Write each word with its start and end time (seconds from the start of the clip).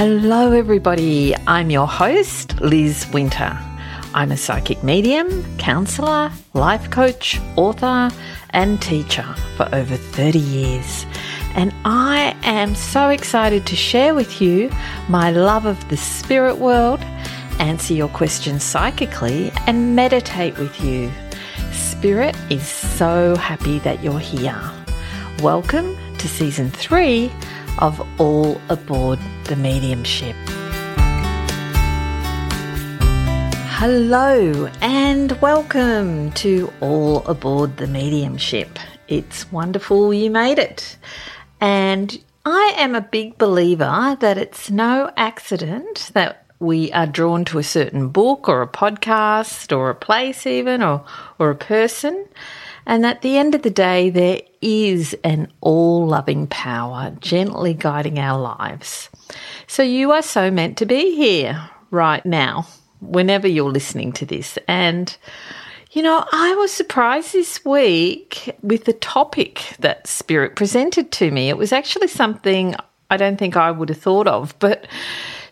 Hello, 0.00 0.52
everybody. 0.52 1.36
I'm 1.46 1.68
your 1.68 1.86
host, 1.86 2.58
Liz 2.62 3.06
Winter. 3.12 3.58
I'm 4.14 4.32
a 4.32 4.36
psychic 4.38 4.82
medium, 4.82 5.44
counselor, 5.58 6.32
life 6.54 6.90
coach, 6.90 7.38
author, 7.56 8.10
and 8.48 8.80
teacher 8.80 9.26
for 9.58 9.68
over 9.74 9.96
30 9.96 10.38
years. 10.38 11.04
And 11.54 11.74
I 11.84 12.34
am 12.44 12.74
so 12.74 13.10
excited 13.10 13.66
to 13.66 13.76
share 13.76 14.14
with 14.14 14.40
you 14.40 14.70
my 15.10 15.32
love 15.32 15.66
of 15.66 15.86
the 15.90 15.98
spirit 15.98 16.56
world, 16.56 17.00
answer 17.58 17.92
your 17.92 18.08
questions 18.08 18.64
psychically, 18.64 19.52
and 19.66 19.94
meditate 19.94 20.56
with 20.56 20.82
you. 20.82 21.12
Spirit 21.72 22.34
is 22.48 22.66
so 22.66 23.36
happy 23.36 23.80
that 23.80 24.02
you're 24.02 24.18
here. 24.18 24.58
Welcome 25.42 25.94
to 26.16 26.26
season 26.26 26.70
three 26.70 27.30
of 27.80 28.06
All 28.20 28.60
Aboard 28.68 29.18
the 29.44 29.56
Mediumship. 29.56 30.36
Hello 33.78 34.66
and 34.82 35.32
welcome 35.40 36.30
to 36.32 36.70
All 36.82 37.26
Aboard 37.26 37.78
the 37.78 37.86
Mediumship. 37.86 38.78
It's 39.08 39.50
wonderful 39.50 40.12
you 40.12 40.30
made 40.30 40.58
it. 40.58 40.98
And 41.58 42.22
I 42.44 42.74
am 42.76 42.94
a 42.94 43.00
big 43.00 43.38
believer 43.38 44.16
that 44.20 44.36
it's 44.36 44.70
no 44.70 45.10
accident 45.16 46.10
that 46.12 46.44
we 46.58 46.92
are 46.92 47.06
drawn 47.06 47.46
to 47.46 47.58
a 47.58 47.62
certain 47.62 48.08
book 48.08 48.46
or 48.46 48.60
a 48.60 48.68
podcast 48.68 49.74
or 49.74 49.88
a 49.88 49.94
place, 49.94 50.46
even, 50.46 50.82
or, 50.82 51.02
or 51.38 51.48
a 51.48 51.56
person. 51.56 52.26
And 52.86 53.04
at 53.06 53.22
the 53.22 53.36
end 53.36 53.54
of 53.54 53.62
the 53.62 53.70
day, 53.70 54.10
there 54.10 54.40
is 54.60 55.14
an 55.24 55.50
all 55.60 56.06
loving 56.06 56.46
power 56.46 57.14
gently 57.20 57.74
guiding 57.74 58.18
our 58.18 58.40
lives. 58.40 59.08
So 59.66 59.82
you 59.82 60.12
are 60.12 60.22
so 60.22 60.50
meant 60.50 60.76
to 60.78 60.86
be 60.86 61.14
here 61.14 61.70
right 61.90 62.24
now, 62.24 62.66
whenever 63.00 63.48
you're 63.48 63.70
listening 63.70 64.12
to 64.12 64.26
this. 64.26 64.58
And, 64.68 65.16
you 65.92 66.02
know, 66.02 66.24
I 66.32 66.54
was 66.54 66.72
surprised 66.72 67.32
this 67.32 67.64
week 67.64 68.56
with 68.62 68.84
the 68.84 68.92
topic 68.92 69.76
that 69.78 70.06
Spirit 70.06 70.56
presented 70.56 71.10
to 71.12 71.30
me. 71.30 71.48
It 71.48 71.56
was 71.56 71.72
actually 71.72 72.08
something 72.08 72.74
I 73.10 73.16
don't 73.16 73.38
think 73.38 73.56
I 73.56 73.70
would 73.70 73.88
have 73.88 73.98
thought 73.98 74.28
of, 74.28 74.54
but 74.58 74.86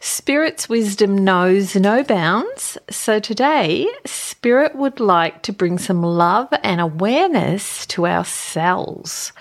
Spirit's 0.00 0.68
wisdom 0.68 1.24
knows 1.24 1.74
no 1.74 2.02
bounds. 2.04 2.78
So 2.90 3.18
today, 3.18 3.88
Spirit 4.04 4.76
would 4.76 5.00
like 5.00 5.42
to 5.42 5.52
bring 5.52 5.78
some 5.78 6.02
love 6.02 6.48
and 6.62 6.80
awareness 6.80 7.86
to 7.86 8.06
ourselves 8.06 9.32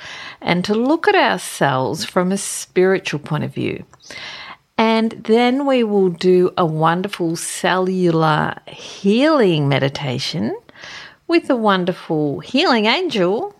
and 0.42 0.66
to 0.66 0.74
look 0.74 1.08
at 1.08 1.16
ourselves 1.16 2.06
from 2.06 2.32
a 2.32 2.38
spiritual 2.38 3.20
point 3.20 3.44
of 3.44 3.54
view. 3.54 3.86
And 4.78 5.12
then 5.12 5.66
we 5.66 5.84
will 5.84 6.10
do 6.10 6.52
a 6.58 6.66
wonderful 6.66 7.36
cellular 7.36 8.56
healing 8.68 9.68
meditation 9.68 10.56
with 11.28 11.50
a 11.50 11.56
wonderful 11.56 12.40
healing 12.40 12.86
angel, 12.86 13.56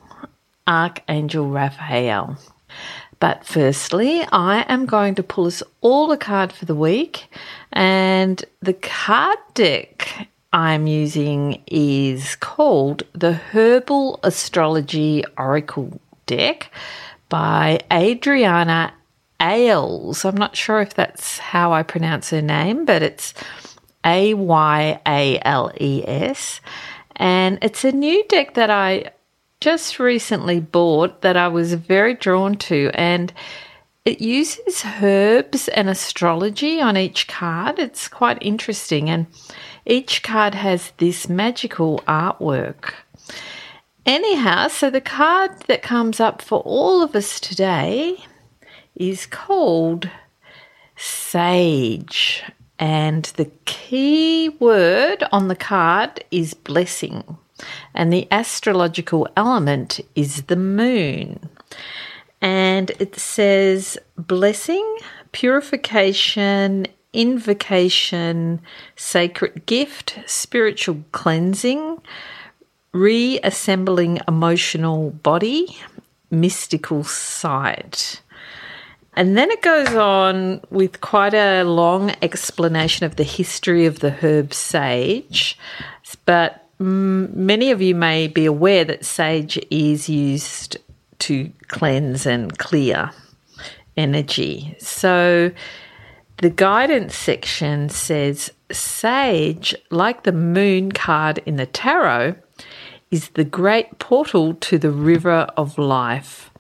Archangel 0.68 1.50
Raphael. 1.50 2.38
But 3.20 3.46
firstly, 3.46 4.22
I 4.32 4.66
am 4.68 4.86
going 4.86 5.16
to 5.16 5.24
pull 5.24 5.48
us 5.48 5.64
all 5.82 6.12
a 6.12 6.18
card 6.18 6.52
for 6.52 6.66
the 6.66 6.76
week. 6.76 7.28
And 7.74 8.44
the 8.62 8.74
card 8.74 9.40
deck 9.54 10.30
I'm 10.54 10.88
using 10.88 11.62
is 11.68 12.36
called 12.36 13.04
the 13.14 13.34
Herbal 13.34 14.20
Astrology 14.24 15.24
Oracle 15.38 16.00
Deck 16.26 16.72
by 17.30 17.80
Adriana 17.92 18.94
Ayales. 19.40 20.24
I'm 20.26 20.38
not 20.38 20.56
sure 20.56 20.82
if 20.82 20.94
that's 20.94 21.40
how 21.40 21.74
I 21.74 21.84
pronounce 21.84 22.30
her 22.30 22.42
name, 22.42 22.86
but 22.86 23.02
it's 23.02 23.34
A 24.06 24.34
Y 24.34 25.00
A 25.06 25.40
L 25.44 25.72
E 25.80 26.04
S. 26.06 26.62
And 27.16 27.58
it's 27.62 27.84
a 27.84 27.92
new 27.92 28.24
deck 28.28 28.54
that 28.54 28.70
I 28.70 29.12
just 29.60 30.00
recently 30.00 30.60
bought 30.60 31.22
that 31.22 31.36
I 31.36 31.48
was 31.48 31.74
very 31.74 32.14
drawn 32.14 32.56
to, 32.56 32.92
and 32.94 33.34
it 34.06 34.22
uses 34.22 34.86
herbs 35.02 35.68
and 35.70 35.90
astrology 35.90 36.80
on 36.80 36.96
each 36.96 37.28
card. 37.28 37.80
It's 37.80 38.08
quite 38.08 38.38
interesting, 38.42 39.10
and 39.10 39.28
each 39.86 40.24
card 40.24 40.54
has 40.56 40.92
this 40.98 41.28
magical 41.28 42.00
artwork. 42.08 42.94
Anyhow, 44.06 44.70
so 44.70 44.90
the 44.90 45.02
card 45.02 45.52
that 45.68 45.82
comes 45.82 46.20
up 46.20 46.42
for 46.42 46.60
all 46.62 47.02
of 47.02 47.16
us 47.16 47.40
today 47.40 48.24
is 48.96 49.26
called 49.26 50.10
Sage, 50.96 52.44
and 52.80 53.26
the 53.36 53.52
key 53.66 54.50
word 54.60 55.24
on 55.32 55.48
the 55.48 55.56
card 55.56 56.24
is 56.32 56.54
blessing 56.54 57.38
and 57.94 58.12
the 58.12 58.28
astrological 58.32 59.28
element 59.36 60.00
is 60.16 60.44
the 60.44 60.56
moon. 60.56 61.50
And 62.42 62.92
it 63.00 63.16
says 63.20 63.98
blessing, 64.18 64.98
purification, 65.32 66.88
invocation, 67.14 68.62
sacred 68.96 69.66
gift, 69.66 70.20
spiritual 70.26 71.04
cleansing, 71.12 72.00
reassembling 72.92 74.20
emotional 74.28 75.12
body, 75.12 75.78
mystical 76.30 77.04
sight. 77.04 78.22
And 79.16 79.36
then 79.36 79.50
it 79.50 79.64
goes 79.64 79.96
on 79.96 80.62
with 80.70 81.02
quite 81.02 81.34
a 81.34 81.64
long 81.64 82.14
explanation 82.22 83.06
of 83.08 83.16
the 83.16 83.24
history 83.24 83.88
of 83.88 84.00
the 84.00 84.12
herb 84.12 84.54
sage. 84.54 85.58
But 86.26 86.67
Mm, 86.80 87.34
many 87.34 87.72
of 87.72 87.82
you 87.82 87.96
may 87.96 88.28
be 88.28 88.46
aware 88.46 88.86
that 88.86 89.06
sage 89.06 89.60
is 89.72 90.08
used 90.08 90.78
to 91.20 91.52
cleanse 91.68 92.26
and 92.26 92.58
clear 92.58 93.12
energy. 93.96 94.76
So 94.80 95.52
the 96.38 96.52
guidance 96.52 97.16
section 97.16 97.90
says 97.90 98.52
sage, 98.72 99.74
like 99.90 100.24
the 100.24 100.32
moon 100.32 100.92
card 100.92 101.40
in 101.46 101.56
the 101.56 101.66
tarot, 101.66 102.36
is 103.10 103.30
the 103.30 103.44
great 103.44 103.98
portal 103.98 104.54
to 104.54 104.78
the 104.78 104.92
river 104.92 105.48
of 105.58 105.78
life. 105.80 106.52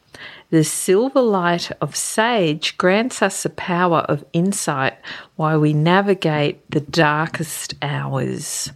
The 0.50 0.64
silver 0.64 1.22
light 1.22 1.72
of 1.82 1.96
sage 1.96 2.78
grants 2.78 3.22
us 3.22 3.44
the 3.44 3.50
power 3.50 4.00
of 4.00 4.26
insight 4.32 4.98
while 5.36 5.60
we 5.60 5.74
navigate 5.74 6.72
the 6.72 6.80
darkest 6.80 7.76
hours. 7.82 8.72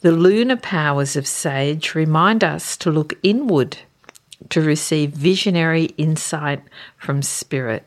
The 0.00 0.12
lunar 0.12 0.56
powers 0.56 1.16
of 1.16 1.26
Sage 1.26 1.94
remind 1.94 2.42
us 2.42 2.76
to 2.78 2.90
look 2.90 3.14
inward 3.22 3.78
to 4.48 4.60
receive 4.60 5.10
visionary 5.10 5.86
insight 5.96 6.62
from 6.96 7.22
Spirit. 7.22 7.84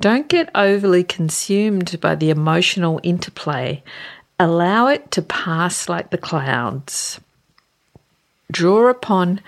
Don't 0.00 0.28
get 0.28 0.50
overly 0.54 1.04
consumed 1.04 1.98
by 2.00 2.14
the 2.14 2.30
emotional 2.30 3.00
interplay. 3.02 3.82
Allow 4.38 4.88
it 4.88 5.10
to 5.12 5.22
pass 5.22 5.88
like 5.88 6.10
the 6.10 6.18
clouds. 6.18 7.20
Draw 8.50 8.88
upon 8.88 9.40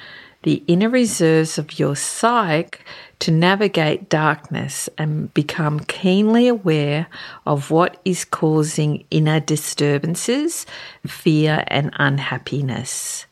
the 0.44 0.62
inner 0.66 0.88
reserves 0.88 1.58
of 1.58 1.78
your 1.78 1.96
psyche 1.96 2.78
to 3.20 3.30
navigate 3.30 4.08
darkness 4.08 4.88
and 4.96 5.32
become 5.34 5.80
keenly 5.80 6.48
aware 6.48 7.06
of 7.46 7.70
what 7.70 8.00
is 8.04 8.24
causing 8.24 9.04
inner 9.10 9.40
disturbances, 9.40 10.66
fear, 11.06 11.64
and 11.68 11.90
unhappiness. 11.96 13.26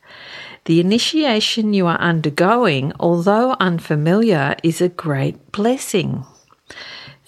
The 0.64 0.80
initiation 0.80 1.72
you 1.72 1.86
are 1.86 2.00
undergoing, 2.00 2.92
although 2.98 3.56
unfamiliar, 3.60 4.56
is 4.64 4.80
a 4.80 4.88
great 4.88 5.52
blessing. 5.52 6.24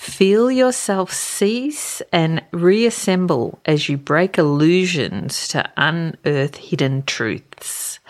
Feel 0.09 0.51
yourself 0.51 1.13
cease 1.13 2.03
and 2.13 2.43
reassemble 2.51 3.61
as 3.67 3.89
you 3.89 3.97
break 3.97 4.37
illusions 4.37 5.47
to 5.49 5.71
unearth 5.77 6.57
hidden 6.57 7.05
truths. 7.05 8.01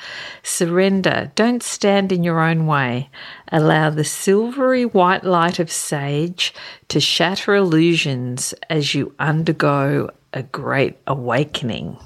Surrender. 0.43 1.33
Don't 1.35 1.63
stand 1.63 2.11
in 2.11 2.25
your 2.25 2.41
own 2.41 2.67
way. 2.67 3.11
Allow 3.53 3.91
the 3.91 4.05
silvery 4.05 4.87
white 4.87 5.25
light 5.25 5.59
of 5.59 5.73
sage 5.73 6.55
to 6.87 7.01
shatter 7.01 7.55
illusions 7.57 8.55
as 8.71 8.95
you 8.95 9.13
undergo 9.19 10.09
a 10.33 10.45
great 10.45 10.97
awakening. 11.07 11.99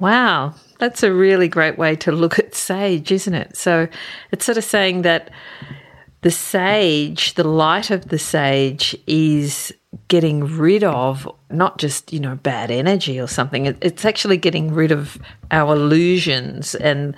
Wow, 0.00 0.54
that's 0.78 1.02
a 1.02 1.12
really 1.12 1.48
great 1.48 1.78
way 1.78 1.96
to 1.96 2.12
look 2.12 2.38
at 2.38 2.54
sage, 2.54 3.12
isn't 3.12 3.34
it? 3.34 3.56
So 3.56 3.88
it's 4.32 4.46
sort 4.46 4.58
of 4.58 4.64
saying 4.64 5.02
that 5.02 5.30
the 6.26 6.30
sage, 6.32 7.34
the 7.34 7.46
light 7.46 7.92
of 7.92 8.08
the 8.08 8.18
sage 8.18 8.96
is 9.06 9.72
getting 10.08 10.44
rid 10.44 10.82
of 10.82 11.32
not 11.50 11.78
just, 11.78 12.12
you 12.12 12.18
know, 12.18 12.34
bad 12.34 12.68
energy 12.68 13.20
or 13.20 13.28
something. 13.28 13.66
It's 13.80 14.04
actually 14.04 14.36
getting 14.36 14.74
rid 14.74 14.90
of 14.90 15.18
our 15.52 15.76
illusions 15.76 16.74
and 16.74 17.14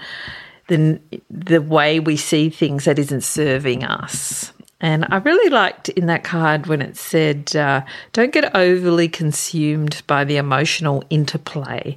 the, 0.66 1.00
the 1.30 1.62
way 1.62 2.00
we 2.00 2.18
see 2.18 2.50
things 2.50 2.84
that 2.84 2.98
isn't 2.98 3.22
serving 3.22 3.82
us. 3.82 4.52
And 4.82 5.06
I 5.08 5.16
really 5.16 5.48
liked 5.48 5.88
in 5.88 6.04
that 6.08 6.22
card 6.22 6.66
when 6.66 6.82
it 6.82 6.98
said, 6.98 7.56
uh, 7.56 7.80
don't 8.12 8.34
get 8.34 8.54
overly 8.54 9.08
consumed 9.08 10.02
by 10.06 10.24
the 10.24 10.36
emotional 10.36 11.02
interplay. 11.08 11.96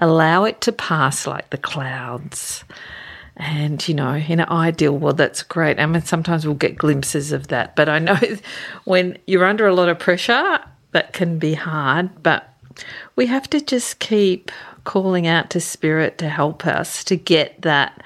Allow 0.00 0.44
it 0.44 0.60
to 0.60 0.70
pass 0.70 1.26
like 1.26 1.50
the 1.50 1.58
clouds. 1.58 2.62
And, 3.36 3.86
you 3.88 3.94
know, 3.94 4.14
in 4.14 4.40
an 4.40 4.48
ideal 4.48 4.96
world, 4.96 5.16
that's 5.16 5.42
great. 5.42 5.78
I 5.78 5.86
mean, 5.86 6.02
sometimes 6.02 6.46
we'll 6.46 6.54
get 6.54 6.76
glimpses 6.76 7.32
of 7.32 7.48
that. 7.48 7.74
But 7.74 7.88
I 7.88 7.98
know 7.98 8.18
when 8.84 9.18
you're 9.26 9.44
under 9.44 9.66
a 9.66 9.74
lot 9.74 9.88
of 9.88 9.98
pressure, 9.98 10.60
that 10.92 11.12
can 11.12 11.38
be 11.38 11.54
hard. 11.54 12.22
But 12.22 12.48
we 13.16 13.26
have 13.26 13.48
to 13.50 13.60
just 13.60 13.98
keep 13.98 14.50
calling 14.84 15.26
out 15.26 15.50
to 15.50 15.60
spirit 15.60 16.18
to 16.18 16.28
help 16.28 16.66
us 16.66 17.04
to 17.04 17.16
get 17.16 17.62
that 17.62 18.02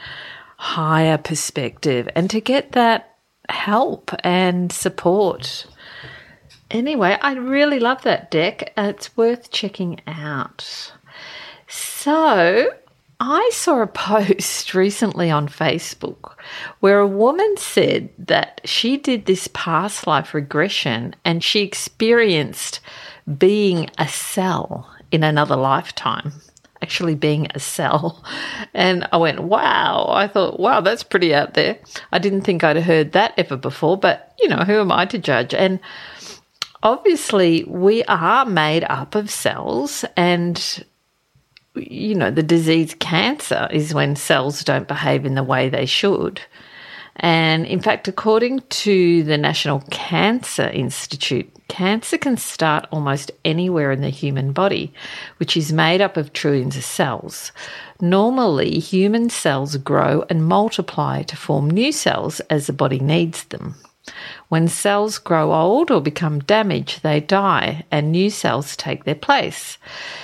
higher 0.58 1.18
perspective 1.18 2.08
and 2.14 2.30
to 2.30 2.40
get 2.40 2.72
that 2.72 3.16
help 3.48 4.12
and 4.24 4.72
support. 4.72 5.66
Anyway, 6.70 7.16
I 7.20 7.34
really 7.34 7.78
love 7.78 8.02
that 8.02 8.30
deck. 8.30 8.72
It's 8.76 9.16
worth 9.16 9.50
checking 9.50 10.00
out. 10.06 10.92
So, 11.68 12.72
I 13.20 13.50
saw 13.52 13.80
a 13.80 13.86
post 13.86 14.74
recently 14.74 15.30
on 15.30 15.48
Facebook 15.48 16.34
where 16.80 16.98
a 16.98 17.06
woman 17.06 17.56
said 17.56 18.10
that 18.18 18.60
she 18.64 18.96
did 18.96 19.26
this 19.26 19.48
past 19.48 20.06
life 20.06 20.34
regression 20.34 21.14
and 21.24 21.42
she 21.42 21.60
experienced 21.62 22.80
being 23.38 23.90
a 23.98 24.06
cell 24.06 24.90
in 25.10 25.22
another 25.22 25.56
lifetime, 25.56 26.32
actually 26.82 27.14
being 27.14 27.48
a 27.54 27.60
cell. 27.60 28.22
And 28.74 29.08
I 29.10 29.16
went, 29.16 29.40
wow. 29.40 30.06
I 30.10 30.28
thought, 30.28 30.60
wow, 30.60 30.82
that's 30.82 31.02
pretty 31.02 31.34
out 31.34 31.54
there. 31.54 31.78
I 32.12 32.18
didn't 32.18 32.42
think 32.42 32.62
I'd 32.62 32.76
heard 32.76 33.12
that 33.12 33.32
ever 33.38 33.56
before, 33.56 33.96
but 33.96 34.34
you 34.38 34.48
know, 34.48 34.58
who 34.58 34.78
am 34.78 34.92
I 34.92 35.06
to 35.06 35.18
judge? 35.18 35.54
And 35.54 35.80
obviously, 36.82 37.64
we 37.64 38.04
are 38.04 38.44
made 38.44 38.84
up 38.84 39.14
of 39.14 39.30
cells 39.30 40.04
and 40.14 40.84
you 41.76 42.14
know, 42.14 42.30
the 42.30 42.42
disease 42.42 42.94
cancer 42.98 43.68
is 43.70 43.94
when 43.94 44.16
cells 44.16 44.64
don't 44.64 44.88
behave 44.88 45.24
in 45.24 45.34
the 45.34 45.42
way 45.42 45.68
they 45.68 45.86
should. 45.86 46.40
And 47.16 47.64
in 47.66 47.80
fact, 47.80 48.08
according 48.08 48.60
to 48.60 49.22
the 49.22 49.38
National 49.38 49.80
Cancer 49.90 50.68
Institute, 50.68 51.50
cancer 51.68 52.18
can 52.18 52.36
start 52.36 52.86
almost 52.92 53.30
anywhere 53.44 53.90
in 53.90 54.02
the 54.02 54.10
human 54.10 54.52
body, 54.52 54.92
which 55.38 55.56
is 55.56 55.72
made 55.72 56.02
up 56.02 56.18
of 56.18 56.32
trillions 56.32 56.76
of 56.76 56.84
cells. 56.84 57.52
Normally, 58.00 58.78
human 58.78 59.30
cells 59.30 59.76
grow 59.78 60.24
and 60.28 60.46
multiply 60.46 61.22
to 61.22 61.36
form 61.36 61.70
new 61.70 61.90
cells 61.90 62.40
as 62.50 62.66
the 62.66 62.74
body 62.74 62.98
needs 62.98 63.44
them. 63.44 63.76
When 64.48 64.68
cells 64.68 65.18
grow 65.18 65.52
old 65.52 65.90
or 65.90 66.00
become 66.00 66.38
damaged, 66.38 67.02
they 67.02 67.20
die 67.20 67.84
and 67.90 68.12
new 68.12 68.30
cells 68.30 68.76
take 68.76 69.04
their 69.04 69.16
place. 69.16 69.76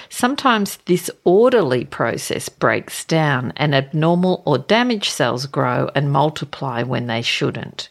Sometimes 0.09 0.77
this 0.87 1.11
orderly 1.25 1.85
process 1.85 2.49
breaks 2.49 3.05
down 3.05 3.53
and 3.57 3.75
abnormal 3.75 4.43
or 4.45 4.59
damaged 4.59 5.11
cells 5.11 5.47
grow 5.47 5.91
and 5.95 6.13
multiply 6.13 6.83
when 6.83 7.09
they 7.09 7.23
shouldn't. 7.23 7.89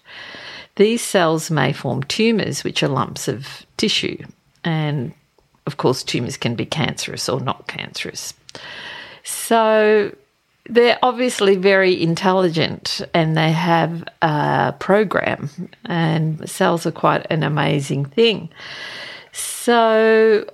These 0.78 1.02
cells 1.02 1.52
may 1.52 1.74
form 1.74 2.04
tumours, 2.04 2.64
which 2.64 2.82
are 2.82 2.88
lumps 2.88 3.28
of 3.28 3.66
tissue. 3.76 4.24
And 4.64 5.14
of 5.66 5.78
course, 5.78 6.02
tumours 6.02 6.38
can 6.38 6.56
be 6.56 6.66
cancerous 6.66 7.28
or 7.28 7.42
not 7.42 7.68
cancerous. 7.68 8.34
So, 9.24 10.16
they're 10.72 10.98
obviously 11.04 11.58
very 11.58 12.02
intelligent 12.02 13.02
and 13.14 13.36
they 13.36 13.52
have 13.52 14.04
a 14.22 14.74
program, 14.80 15.50
and 15.86 16.50
cells 16.50 16.86
are 16.86 16.92
quite 16.92 17.28
an 17.30 17.44
amazing 17.44 18.06
thing. 18.06 18.50
So, 19.34 20.46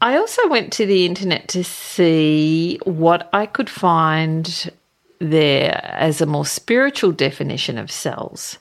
I 0.00 0.16
also 0.16 0.48
went 0.48 0.72
to 0.74 0.86
the 0.86 1.04
internet 1.04 1.48
to 1.48 1.62
see 1.62 2.78
what 2.84 3.28
I 3.32 3.46
could 3.46 3.70
find 3.70 4.70
there 5.18 5.80
as 5.94 6.20
a 6.20 6.26
more 6.26 6.46
spiritual 6.46 7.12
definition 7.12 7.78
of 7.78 7.90
cells. 7.90 8.58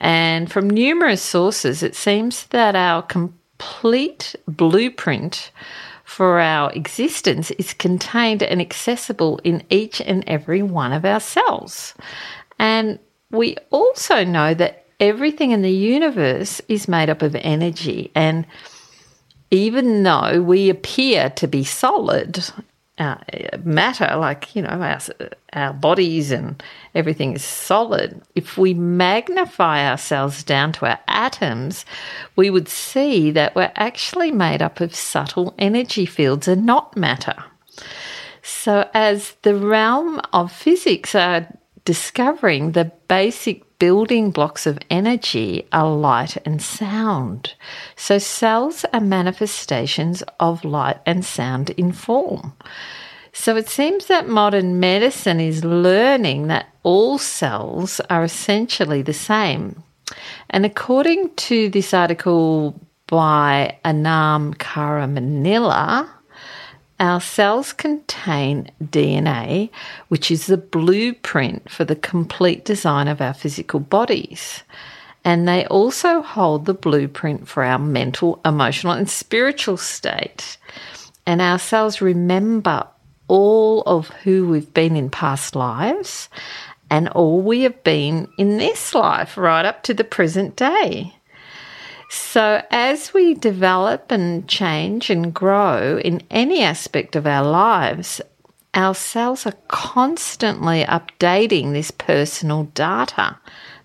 And 0.00 0.50
from 0.50 0.68
numerous 0.68 1.22
sources, 1.22 1.82
it 1.82 1.94
seems 1.94 2.46
that 2.46 2.74
our 2.74 3.02
complete 3.02 4.34
blueprint 4.48 5.52
for 6.14 6.38
our 6.38 6.70
existence 6.74 7.50
is 7.52 7.74
contained 7.74 8.40
and 8.40 8.60
accessible 8.60 9.40
in 9.42 9.64
each 9.68 10.00
and 10.00 10.22
every 10.28 10.62
one 10.62 10.92
of 10.92 11.04
our 11.04 11.18
cells. 11.18 11.92
And 12.56 13.00
we 13.32 13.56
also 13.72 14.22
know 14.22 14.54
that 14.54 14.86
everything 15.00 15.50
in 15.50 15.62
the 15.62 15.72
universe 15.72 16.60
is 16.68 16.86
made 16.86 17.10
up 17.10 17.22
of 17.22 17.34
energy. 17.34 18.12
And 18.14 18.46
even 19.50 20.04
though 20.04 20.40
we 20.40 20.70
appear 20.70 21.30
to 21.30 21.48
be 21.48 21.64
solid, 21.64 22.44
uh, 22.98 23.16
matter, 23.64 24.14
like, 24.16 24.54
you 24.54 24.62
know, 24.62 24.68
our, 24.68 24.98
our 25.52 25.72
bodies 25.72 26.30
and 26.30 26.62
everything 26.94 27.34
is 27.34 27.44
solid, 27.44 28.22
if 28.36 28.56
we 28.56 28.72
magnify 28.72 29.88
ourselves 29.88 30.44
down 30.44 30.72
to 30.74 30.86
our 30.86 30.98
atoms, 31.08 31.84
we 32.36 32.50
would 32.50 32.68
see 32.68 33.32
that 33.32 33.56
we're 33.56 33.72
actually 33.74 34.30
made 34.30 34.62
up 34.62 34.80
of 34.80 34.94
subtle 34.94 35.54
energy 35.58 36.06
fields 36.06 36.46
and 36.46 36.64
not 36.64 36.96
matter. 36.96 37.34
So, 38.42 38.88
as 38.94 39.34
the 39.42 39.56
realm 39.56 40.20
of 40.32 40.52
physics 40.52 41.14
are 41.14 41.48
discovering 41.84 42.72
the 42.72 42.92
basic 43.08 43.63
building 43.78 44.30
blocks 44.30 44.66
of 44.66 44.78
energy 44.90 45.66
are 45.72 45.90
light 45.90 46.36
and 46.46 46.62
sound. 46.62 47.54
So 47.96 48.18
cells 48.18 48.84
are 48.92 49.00
manifestations 49.00 50.22
of 50.40 50.64
light 50.64 50.98
and 51.06 51.24
sound 51.24 51.70
in 51.70 51.92
form. 51.92 52.54
So 53.32 53.56
it 53.56 53.68
seems 53.68 54.06
that 54.06 54.28
modern 54.28 54.78
medicine 54.78 55.40
is 55.40 55.64
learning 55.64 56.46
that 56.46 56.68
all 56.84 57.18
cells 57.18 58.00
are 58.08 58.22
essentially 58.22 59.02
the 59.02 59.12
same. 59.12 59.82
And 60.50 60.64
according 60.64 61.34
to 61.34 61.68
this 61.68 61.92
article 61.92 62.80
by 63.06 63.76
Anam 63.84 64.54
Karamanila, 64.54 66.08
our 67.00 67.20
cells 67.20 67.72
contain 67.72 68.70
DNA, 68.82 69.70
which 70.08 70.30
is 70.30 70.46
the 70.46 70.56
blueprint 70.56 71.70
for 71.70 71.84
the 71.84 71.96
complete 71.96 72.64
design 72.64 73.08
of 73.08 73.20
our 73.20 73.34
physical 73.34 73.80
bodies. 73.80 74.62
And 75.24 75.48
they 75.48 75.66
also 75.66 76.22
hold 76.22 76.66
the 76.66 76.74
blueprint 76.74 77.48
for 77.48 77.64
our 77.64 77.78
mental, 77.78 78.40
emotional, 78.44 78.92
and 78.92 79.08
spiritual 79.08 79.76
state. 79.76 80.58
And 81.26 81.40
our 81.40 81.58
cells 81.58 82.00
remember 82.00 82.86
all 83.26 83.82
of 83.82 84.08
who 84.08 84.48
we've 84.48 84.72
been 84.74 84.96
in 84.96 85.08
past 85.08 85.56
lives 85.56 86.28
and 86.90 87.08
all 87.08 87.40
we 87.40 87.62
have 87.62 87.82
been 87.82 88.28
in 88.38 88.58
this 88.58 88.94
life 88.94 89.36
right 89.36 89.64
up 89.64 89.82
to 89.84 89.94
the 89.94 90.04
present 90.04 90.56
day. 90.56 91.14
So, 92.14 92.62
as 92.70 93.12
we 93.12 93.34
develop 93.34 94.12
and 94.12 94.46
change 94.48 95.10
and 95.10 95.34
grow 95.34 95.98
in 95.98 96.22
any 96.30 96.62
aspect 96.62 97.16
of 97.16 97.26
our 97.26 97.44
lives, 97.44 98.20
our 98.72 98.94
cells 98.94 99.46
are 99.46 99.58
constantly 99.66 100.84
updating 100.84 101.72
this 101.72 101.90
personal 101.90 102.64
data. 102.74 103.36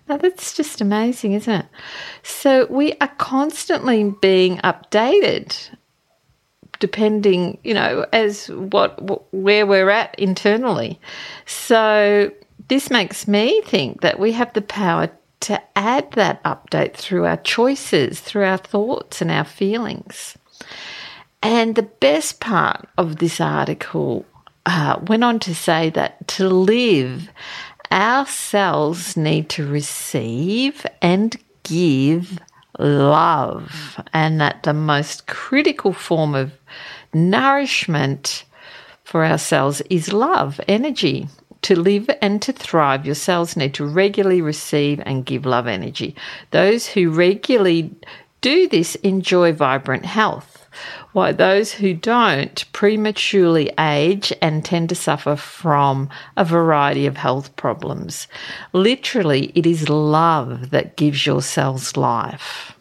Now, 0.08 0.16
that's 0.18 0.54
just 0.54 0.80
amazing, 0.80 1.32
isn't 1.32 1.52
it? 1.52 1.66
So, 2.22 2.68
we 2.70 2.92
are 3.00 3.10
constantly 3.18 4.14
being 4.22 4.58
updated 4.58 5.56
depending, 6.78 7.58
you 7.64 7.74
know, 7.74 8.06
as 8.12 8.48
what 8.48 9.34
where 9.34 9.66
we're 9.66 9.90
at 9.90 10.16
internally. 10.20 11.00
So, 11.46 12.30
this 12.68 12.90
makes 12.90 13.26
me 13.26 13.60
think 13.62 14.02
that 14.02 14.20
we 14.20 14.30
have 14.32 14.52
the 14.52 14.62
power 14.62 15.10
to 15.40 15.60
add 15.76 16.12
that 16.12 16.42
update 16.44 16.94
through 16.94 17.24
our 17.24 17.38
choices, 17.38 18.20
through 18.20 18.44
our 18.44 18.58
thoughts 18.58 19.22
and 19.22 19.30
our 19.30 19.44
feelings. 19.44 20.36
And 21.42 21.74
the 21.74 21.82
best 21.82 22.40
part 22.40 22.88
of 22.98 23.16
this 23.16 23.40
article 23.40 24.26
uh, 24.66 25.00
went 25.06 25.24
on 25.24 25.38
to 25.40 25.54
say 25.54 25.90
that 25.90 26.28
to 26.28 26.48
live, 26.48 27.30
our 27.90 28.26
cells 28.26 29.16
need 29.16 29.48
to 29.50 29.66
receive 29.66 30.86
and 31.00 31.36
give 31.62 32.38
love, 32.78 34.00
and 34.12 34.40
that 34.40 34.62
the 34.62 34.74
most 34.74 35.26
critical 35.26 35.92
form 35.92 36.34
of 36.34 36.52
nourishment 37.12 38.44
for 39.04 39.24
our 39.24 39.38
cells 39.38 39.80
is 39.90 40.12
love, 40.12 40.60
energy. 40.68 41.26
To 41.62 41.78
live 41.78 42.08
and 42.22 42.40
to 42.42 42.52
thrive, 42.52 43.04
your 43.04 43.14
cells 43.14 43.56
need 43.56 43.74
to 43.74 43.84
regularly 43.84 44.40
receive 44.40 45.00
and 45.04 45.26
give 45.26 45.44
love 45.44 45.66
energy. 45.66 46.14
Those 46.52 46.86
who 46.86 47.10
regularly 47.10 47.94
do 48.40 48.68
this 48.68 48.94
enjoy 48.96 49.52
vibrant 49.52 50.06
health, 50.06 50.66
while 51.12 51.34
those 51.34 51.72
who 51.72 51.92
don't 51.92 52.64
prematurely 52.72 53.70
age 53.78 54.32
and 54.40 54.64
tend 54.64 54.88
to 54.88 54.94
suffer 54.94 55.36
from 55.36 56.08
a 56.36 56.44
variety 56.44 57.06
of 57.06 57.16
health 57.16 57.54
problems. 57.56 58.26
Literally, 58.72 59.52
it 59.54 59.66
is 59.66 59.88
love 59.88 60.70
that 60.70 60.96
gives 60.96 61.26
your 61.26 61.42
cells 61.42 61.96
life. 61.96 62.74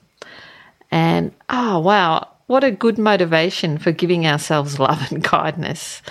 And 0.92 1.34
oh, 1.50 1.80
wow, 1.80 2.28
what 2.48 2.64
a 2.64 2.72
good 2.72 2.98
motivation 2.98 3.78
for 3.78 3.92
giving 3.92 4.26
ourselves 4.26 4.80
love 4.80 5.12
and 5.12 5.24
kindness. 5.24 6.02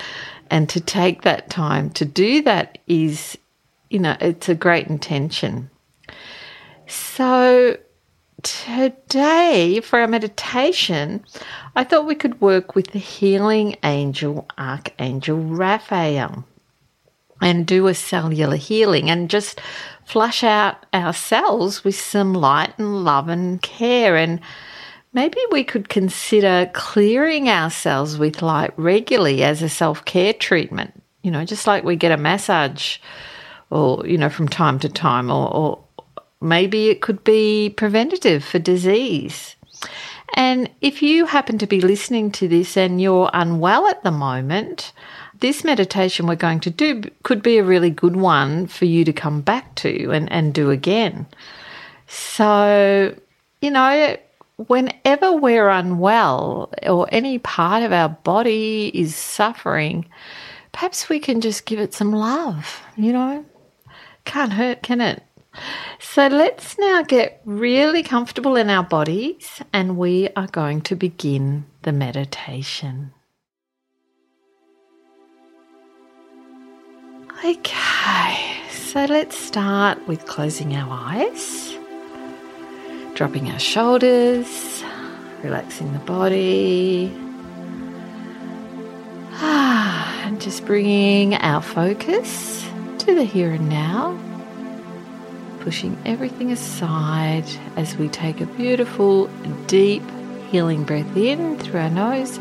And 0.49 0.67
to 0.69 0.79
take 0.79 1.21
that 1.21 1.49
time 1.49 1.89
to 1.91 2.05
do 2.05 2.41
that 2.43 2.79
is, 2.87 3.37
you 3.89 3.99
know, 3.99 4.17
it's 4.19 4.49
a 4.49 4.55
great 4.55 4.87
intention. 4.87 5.69
So, 6.87 7.77
today 8.41 9.79
for 9.81 9.99
our 9.99 10.07
meditation, 10.07 11.23
I 11.75 11.83
thought 11.83 12.07
we 12.07 12.15
could 12.15 12.41
work 12.41 12.75
with 12.75 12.91
the 12.91 12.99
healing 12.99 13.75
angel, 13.83 14.47
Archangel 14.57 15.37
Raphael, 15.37 16.45
and 17.41 17.65
do 17.65 17.87
a 17.87 17.93
cellular 17.93 18.55
healing 18.55 19.09
and 19.09 19.29
just 19.29 19.61
flush 20.03 20.43
out 20.43 20.85
our 20.93 21.13
cells 21.13 21.83
with 21.83 21.95
some 21.95 22.33
light 22.33 22.73
and 22.77 23.03
love 23.03 23.29
and 23.29 23.61
care. 23.61 24.15
And 24.15 24.39
maybe 25.13 25.39
we 25.51 25.63
could 25.63 25.89
consider 25.89 26.69
clearing 26.73 27.49
ourselves 27.49 28.17
with 28.17 28.41
light 28.41 28.73
regularly 28.77 29.43
as 29.43 29.61
a 29.61 29.69
self 29.69 30.05
care 30.05 30.33
treatment, 30.33 31.01
you 31.23 31.31
know, 31.31 31.45
just 31.45 31.67
like 31.67 31.83
we 31.83 31.95
get 31.95 32.11
a 32.11 32.17
massage 32.17 32.97
or, 33.69 34.05
you 34.07 34.17
know, 34.17 34.29
from 34.29 34.47
time 34.47 34.79
to 34.79 34.89
time 34.89 35.29
or, 35.29 35.53
or 35.53 35.83
Maybe 36.41 36.89
it 36.89 37.01
could 37.01 37.23
be 37.23 37.69
preventative 37.69 38.43
for 38.43 38.59
disease. 38.59 39.55
And 40.35 40.69
if 40.79 41.01
you 41.01 41.25
happen 41.25 41.57
to 41.57 41.67
be 41.67 41.81
listening 41.81 42.31
to 42.33 42.47
this 42.47 42.77
and 42.77 43.01
you're 43.01 43.29
unwell 43.33 43.87
at 43.87 44.03
the 44.03 44.11
moment, 44.11 44.93
this 45.39 45.63
meditation 45.63 46.27
we're 46.27 46.35
going 46.35 46.59
to 46.61 46.69
do 46.69 47.01
could 47.23 47.41
be 47.41 47.57
a 47.57 47.63
really 47.63 47.89
good 47.89 48.15
one 48.15 48.67
for 48.67 48.85
you 48.85 49.03
to 49.03 49.13
come 49.13 49.41
back 49.41 49.75
to 49.75 50.11
and, 50.11 50.31
and 50.31 50.53
do 50.53 50.71
again. 50.71 51.25
So, 52.07 53.15
you 53.61 53.71
know, 53.71 54.17
whenever 54.67 55.33
we're 55.33 55.69
unwell 55.69 56.71
or 56.83 57.07
any 57.11 57.39
part 57.39 57.83
of 57.83 57.93
our 57.93 58.09
body 58.09 58.91
is 58.93 59.15
suffering, 59.15 60.05
perhaps 60.71 61.07
we 61.07 61.19
can 61.19 61.41
just 61.41 61.65
give 61.65 61.79
it 61.79 61.93
some 61.93 62.11
love, 62.11 62.81
you 62.97 63.13
know? 63.13 63.45
Can't 64.25 64.53
hurt, 64.53 64.83
can 64.83 65.01
it? 65.01 65.23
So 65.99 66.27
let's 66.27 66.77
now 66.77 67.01
get 67.01 67.41
really 67.45 68.03
comfortable 68.03 68.55
in 68.55 68.69
our 68.69 68.83
bodies 68.83 69.61
and 69.73 69.97
we 69.97 70.29
are 70.35 70.47
going 70.47 70.81
to 70.81 70.95
begin 70.95 71.65
the 71.83 71.91
meditation. 71.91 73.13
Okay, 77.45 78.57
so 78.69 79.05
let's 79.05 79.37
start 79.37 80.05
with 80.07 80.25
closing 80.25 80.75
our 80.75 80.91
eyes, 80.91 81.77
dropping 83.19 83.51
our 83.51 83.59
shoulders, 83.59 84.81
relaxing 85.43 85.91
the 85.91 85.99
body, 85.99 87.07
and 89.41 90.39
just 90.39 90.65
bringing 90.65 91.35
our 91.35 91.61
focus 91.61 92.65
to 92.97 93.13
the 93.13 93.25
here 93.25 93.51
and 93.51 93.67
now 93.67 94.17
pushing 95.59 96.01
everything 96.05 96.49
aside 96.53 97.43
as 97.75 97.97
we 97.97 98.07
take 98.07 98.39
a 98.39 98.45
beautiful, 98.45 99.27
deep, 99.67 100.01
healing 100.49 100.85
breath 100.85 101.17
in 101.17 101.59
through 101.59 101.81
our 101.81 101.89
nose 101.89 102.37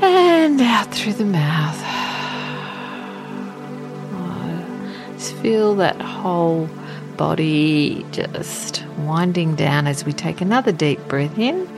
and 0.00 0.60
out 0.60 0.94
through 0.94 1.14
the 1.14 1.24
mouth. 1.24 1.80
just 5.18 5.34
feel 5.42 5.74
that 5.74 6.00
whole 6.00 6.68
body 7.16 8.04
just 8.10 8.84
winding 8.98 9.54
down 9.54 9.86
as 9.86 10.04
we 10.04 10.12
take 10.12 10.40
another 10.40 10.72
deep 10.72 11.00
breath 11.08 11.38
in. 11.38 11.68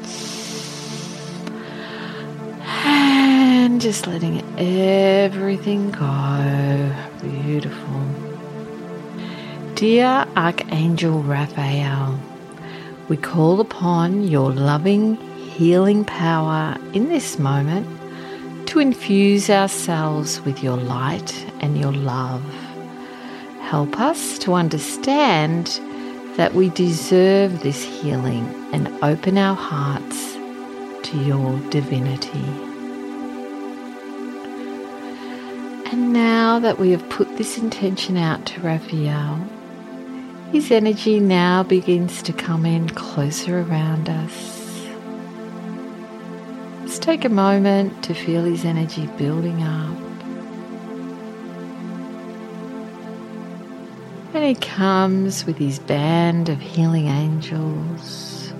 And 2.84 3.80
just 3.80 4.06
letting 4.06 4.42
everything 4.58 5.90
go. 5.90 6.92
Beautiful. 7.20 8.02
Dear 9.74 10.26
Archangel 10.36 11.22
Raphael, 11.22 12.18
we 13.08 13.16
call 13.16 13.60
upon 13.60 14.24
your 14.26 14.50
loving, 14.50 15.16
healing 15.36 16.04
power 16.04 16.76
in 16.92 17.08
this 17.08 17.38
moment 17.38 17.86
to 18.68 18.78
infuse 18.78 19.48
ourselves 19.50 20.40
with 20.40 20.62
your 20.62 20.76
light 20.76 21.46
and 21.60 21.78
your 21.78 21.92
love. 21.92 22.42
Help 23.66 23.98
us 23.98 24.38
to 24.38 24.54
understand 24.54 25.80
that 26.36 26.54
we 26.54 26.68
deserve 26.68 27.64
this 27.64 27.82
healing 27.82 28.46
and 28.72 28.86
open 29.02 29.36
our 29.36 29.56
hearts 29.56 30.34
to 31.02 31.18
your 31.24 31.58
divinity. 31.70 32.44
And 35.90 36.12
now 36.12 36.60
that 36.60 36.78
we 36.78 36.92
have 36.92 37.10
put 37.10 37.38
this 37.38 37.58
intention 37.58 38.16
out 38.16 38.46
to 38.46 38.60
Raphael, 38.60 39.44
his 40.52 40.70
energy 40.70 41.18
now 41.18 41.64
begins 41.64 42.22
to 42.22 42.32
come 42.32 42.64
in 42.64 42.88
closer 42.90 43.62
around 43.62 44.08
us. 44.08 44.86
Let's 46.82 47.00
take 47.00 47.24
a 47.24 47.28
moment 47.28 48.04
to 48.04 48.14
feel 48.14 48.44
his 48.44 48.64
energy 48.64 49.08
building 49.18 49.60
up. 49.60 50.05
And 54.36 54.44
he 54.44 54.54
comes 54.54 55.46
with 55.46 55.56
his 55.56 55.78
band 55.78 56.50
of 56.50 56.60
healing 56.60 57.06
angels. 57.06 58.52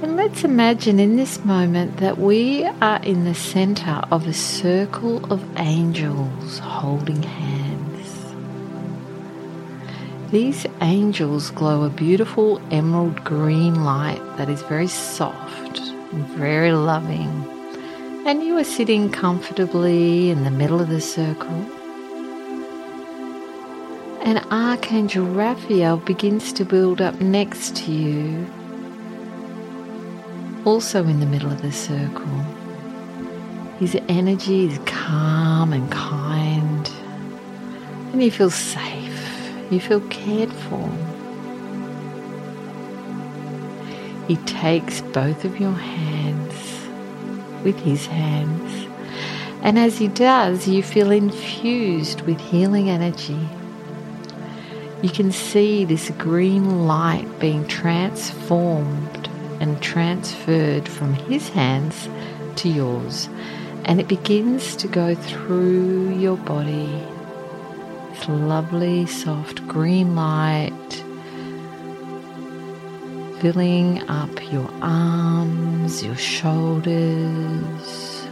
And 0.00 0.16
let's 0.16 0.42
imagine 0.42 0.98
in 0.98 1.16
this 1.16 1.44
moment 1.44 1.98
that 1.98 2.16
we 2.16 2.64
are 2.64 2.98
in 3.02 3.24
the 3.24 3.34
center 3.34 4.00
of 4.10 4.26
a 4.26 4.32
circle 4.32 5.30
of 5.30 5.44
angels 5.58 6.60
holding 6.60 7.22
hands. 7.22 8.08
These 10.30 10.64
angels 10.80 11.50
glow 11.50 11.84
a 11.84 11.90
beautiful 11.90 12.58
emerald 12.70 13.22
green 13.22 13.84
light 13.84 14.22
that 14.38 14.48
is 14.48 14.62
very 14.62 14.88
soft 14.88 15.78
and 15.78 16.26
very 16.28 16.72
loving. 16.72 17.46
And 18.24 18.42
you 18.42 18.56
are 18.56 18.64
sitting 18.64 19.12
comfortably 19.12 20.30
in 20.30 20.44
the 20.44 20.50
middle 20.50 20.80
of 20.80 20.88
the 20.88 21.02
circle. 21.02 21.66
And 24.24 24.38
Archangel 24.50 25.26
Raphael 25.26 25.96
begins 25.96 26.52
to 26.54 26.64
build 26.64 27.00
up 27.00 27.20
next 27.20 27.76
to 27.76 27.92
you, 27.92 28.46
also 30.64 31.04
in 31.04 31.20
the 31.20 31.26
middle 31.26 31.50
of 31.50 31.60
the 31.60 31.72
circle. 31.72 32.46
His 33.78 33.96
energy 34.08 34.66
is 34.66 34.78
calm 34.86 35.72
and 35.72 35.90
kind, 35.90 36.90
and 38.12 38.22
you 38.22 38.30
feel 38.30 38.50
safe 38.50 39.02
you 39.72 39.80
feel 39.80 40.00
cared 40.02 40.52
for. 40.52 40.88
He 44.28 44.36
takes 44.36 45.00
both 45.00 45.44
of 45.44 45.58
your 45.58 45.72
hands 45.72 46.54
with 47.64 47.78
his 47.80 48.06
hands, 48.06 48.86
and 49.62 49.78
as 49.78 49.98
he 49.98 50.08
does, 50.08 50.68
you 50.68 50.82
feel 50.82 51.10
infused 51.10 52.20
with 52.22 52.38
healing 52.38 52.90
energy. 52.90 53.48
You 55.02 55.10
can 55.10 55.32
see 55.32 55.84
this 55.84 56.10
green 56.10 56.86
light 56.86 57.26
being 57.40 57.66
transformed 57.66 59.28
and 59.60 59.82
transferred 59.82 60.88
from 60.88 61.14
his 61.14 61.48
hands 61.48 62.08
to 62.56 62.68
yours, 62.68 63.28
and 63.84 64.00
it 64.00 64.06
begins 64.06 64.76
to 64.76 64.86
go 64.86 65.16
through 65.16 66.16
your 66.16 66.36
body. 66.36 67.04
This 68.10 68.28
lovely, 68.28 69.06
soft 69.06 69.66
green 69.66 70.14
light 70.14 70.72
filling 73.40 74.08
up 74.08 74.52
your 74.52 74.70
arms, 74.82 76.04
your 76.04 76.14
shoulders, 76.14 78.24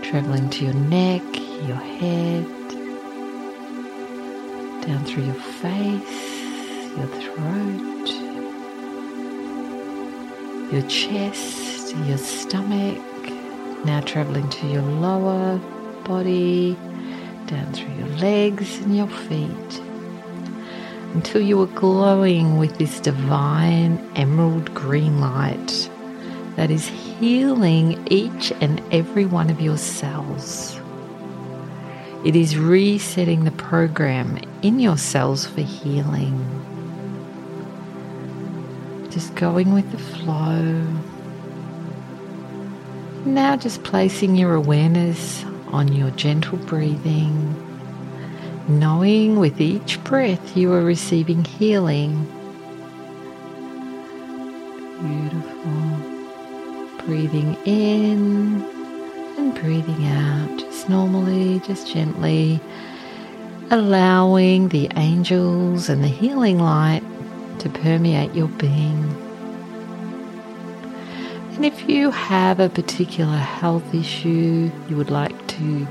traveling 0.00 0.48
to 0.48 0.64
your 0.64 0.72
neck, 0.72 1.22
your 1.66 1.76
head, 1.76 2.46
down 4.88 5.04
through 5.04 5.24
your 5.24 5.34
face, 5.34 6.40
your 6.96 7.06
throat, 7.20 8.08
your 10.72 10.82
chest, 10.88 11.94
your 12.06 12.16
stomach, 12.16 12.98
now 13.84 14.00
traveling 14.00 14.48
to 14.48 14.66
your 14.66 14.80
lower 14.80 15.58
body, 16.04 16.74
down 17.48 17.70
through 17.74 17.92
your 17.96 18.08
legs 18.16 18.78
and 18.78 18.96
your 18.96 19.08
feet 19.08 19.82
until 21.12 21.42
you 21.42 21.60
are 21.60 21.66
glowing 21.66 22.56
with 22.56 22.78
this 22.78 22.98
divine 22.98 23.98
emerald 24.16 24.72
green 24.72 25.20
light 25.20 25.90
that 26.56 26.70
is 26.70 26.88
healing 26.88 28.02
each 28.10 28.52
and 28.62 28.82
every 28.90 29.26
one 29.26 29.50
of 29.50 29.60
your 29.60 29.76
cells. 29.76 30.77
It 32.24 32.36
is 32.36 32.56
resetting 32.56 33.44
the 33.44 33.50
program 33.52 34.38
in 34.62 34.80
your 34.80 34.98
cells 34.98 35.46
for 35.46 35.60
healing. 35.60 36.36
Just 39.10 39.34
going 39.34 39.72
with 39.72 39.90
the 39.92 39.98
flow. 39.98 40.86
Now, 43.24 43.56
just 43.56 43.82
placing 43.82 44.36
your 44.36 44.54
awareness 44.54 45.44
on 45.68 45.92
your 45.92 46.10
gentle 46.12 46.58
breathing 46.58 47.64
knowing 48.68 49.38
with 49.38 49.60
each 49.60 50.02
breath 50.04 50.56
you 50.56 50.72
are 50.72 50.82
receiving 50.82 51.44
healing. 51.44 52.26
Beautiful. 55.00 55.46
Breathing 57.06 57.56
in 57.64 58.62
and 59.38 59.54
breathing 59.54 60.06
out, 60.06 60.67
normally, 60.88 61.60
just 61.60 61.92
gently, 61.92 62.60
allowing 63.70 64.68
the 64.68 64.90
angels 64.96 65.88
and 65.88 66.02
the 66.02 66.08
healing 66.08 66.58
light 66.58 67.02
to 67.60 67.68
permeate 67.68 68.34
your 68.34 68.48
being. 68.48 69.04
And 71.54 71.64
if 71.64 71.88
you 71.88 72.10
have 72.10 72.60
a 72.60 72.68
particular 72.68 73.36
health 73.36 73.92
issue 73.92 74.70
you 74.88 74.96
would 74.96 75.10
like 75.10 75.46
to 75.48 75.86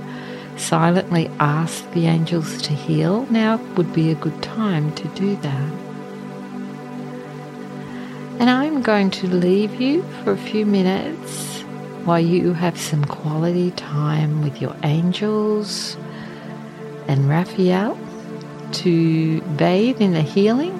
silently 0.55 1.29
ask 1.39 1.89
the 1.91 2.07
angels 2.07 2.61
to 2.63 2.73
heal, 2.73 3.27
now 3.29 3.57
would 3.75 3.93
be 3.93 4.11
a 4.11 4.15
good 4.15 4.41
time 4.41 4.93
to 4.95 5.07
do 5.09 5.35
that. 5.35 5.73
And 8.39 8.49
I'm 8.49 8.81
going 8.81 9.11
to 9.11 9.27
leave 9.27 9.79
you 9.81 10.03
for 10.23 10.31
a 10.31 10.37
few 10.37 10.65
minutes 10.65 11.56
while 12.07 12.21
you 12.21 12.53
have 12.53 12.79
some 12.79 13.03
quality 13.03 13.69
time 13.71 14.41
with 14.41 14.61
your 14.61 14.73
angels 14.83 15.97
and 17.09 17.27
Raphael 17.27 17.99
to 18.71 19.41
bathe 19.57 19.99
in 19.99 20.13
the 20.13 20.21
healing 20.21 20.71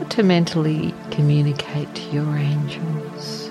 or 0.00 0.04
to 0.04 0.22
mentally 0.22 0.94
communicate 1.10 1.92
to 1.96 2.02
your 2.12 2.36
angels. 2.36 3.41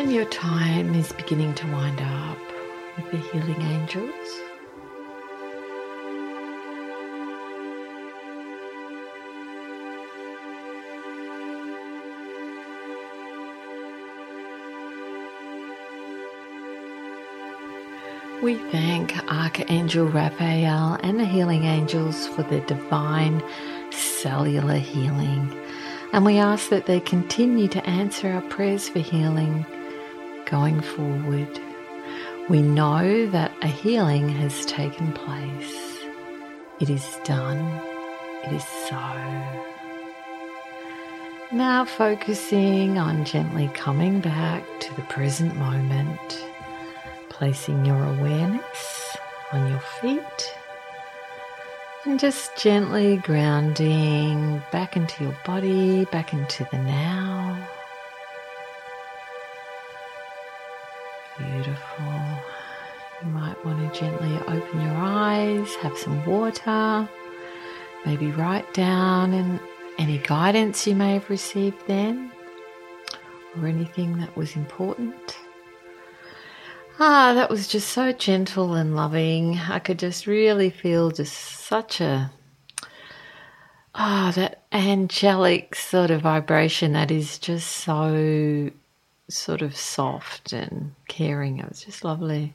And 0.00 0.10
your 0.10 0.24
time 0.24 0.94
is 0.94 1.12
beginning 1.12 1.52
to 1.56 1.66
wind 1.66 2.00
up 2.00 2.38
with 2.96 3.10
the 3.10 3.18
healing 3.18 3.60
angels. 3.60 4.10
We 18.42 18.54
thank 18.70 19.14
Archangel 19.30 20.06
Raphael 20.06 20.98
and 21.02 21.20
the 21.20 21.26
healing 21.26 21.64
angels 21.64 22.26
for 22.28 22.42
their 22.44 22.60
divine 22.60 23.42
cellular 23.90 24.78
healing. 24.78 25.54
And 26.14 26.24
we 26.24 26.38
ask 26.38 26.70
that 26.70 26.86
they 26.86 27.00
continue 27.00 27.68
to 27.68 27.86
answer 27.86 28.32
our 28.32 28.40
prayers 28.40 28.88
for 28.88 29.00
healing 29.00 29.66
going 30.50 30.80
forward. 30.80 31.60
We 32.48 32.62
know 32.62 33.26
that 33.30 33.52
a 33.62 33.68
healing 33.68 34.28
has 34.28 34.66
taken 34.66 35.12
place. 35.12 35.98
It 36.80 36.90
is 36.90 37.06
done. 37.24 37.58
It 38.44 38.52
is 38.52 38.64
so. 38.88 38.96
Now 41.52 41.84
focusing 41.84 42.98
on 42.98 43.24
gently 43.24 43.70
coming 43.74 44.20
back 44.20 44.64
to 44.80 44.94
the 44.94 45.02
present 45.02 45.56
moment, 45.56 46.44
placing 47.28 47.84
your 47.84 48.02
awareness 48.02 49.16
on 49.52 49.70
your 49.70 49.80
feet 50.00 50.54
and 52.04 52.18
just 52.18 52.56
gently 52.56 53.18
grounding 53.18 54.62
back 54.72 54.96
into 54.96 55.24
your 55.24 55.36
body, 55.44 56.06
back 56.06 56.32
into 56.32 56.66
the 56.70 56.78
now. 56.78 57.68
Beautiful. 61.70 62.42
You 63.22 63.28
might 63.28 63.64
want 63.64 63.92
to 63.92 64.00
gently 64.00 64.34
open 64.48 64.80
your 64.80 64.96
eyes, 64.96 65.72
have 65.76 65.96
some 65.96 66.26
water, 66.26 67.08
maybe 68.04 68.32
write 68.32 68.74
down 68.74 69.32
and 69.32 69.60
any 69.96 70.18
guidance 70.18 70.84
you 70.84 70.96
may 70.96 71.14
have 71.14 71.30
received 71.30 71.76
then 71.86 72.32
or 73.56 73.68
anything 73.68 74.18
that 74.18 74.36
was 74.36 74.56
important. 74.56 75.38
Ah, 76.98 77.34
that 77.34 77.48
was 77.50 77.68
just 77.68 77.90
so 77.90 78.10
gentle 78.10 78.74
and 78.74 78.96
loving. 78.96 79.56
I 79.56 79.78
could 79.78 80.00
just 80.00 80.26
really 80.26 80.70
feel 80.70 81.12
just 81.12 81.34
such 81.34 82.00
a 82.00 82.32
ah, 83.94 84.28
oh, 84.28 84.32
that 84.32 84.64
angelic 84.72 85.76
sort 85.76 86.10
of 86.10 86.22
vibration 86.22 86.94
that 86.94 87.12
is 87.12 87.38
just 87.38 87.68
so 87.68 88.72
sort 89.34 89.62
of 89.62 89.76
soft 89.76 90.52
and 90.52 90.94
caring. 91.08 91.58
It 91.58 91.68
was 91.68 91.84
just 91.84 92.04
lovely. 92.04 92.54